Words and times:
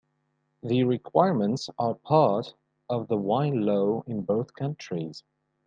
The 0.63 0.83
requirements 0.83 1.69
are 1.77 1.93
part 1.93 2.55
of 2.89 3.07
the 3.07 3.17
wine 3.17 3.61
law 3.67 4.01
in 4.07 4.23
both 4.23 4.55
countries. 4.55 5.23